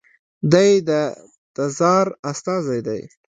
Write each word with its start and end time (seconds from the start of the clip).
دی 0.51 0.69
د 0.89 0.89
تزار 1.55 2.05
استازی 2.31 2.79
دی. 2.87 3.01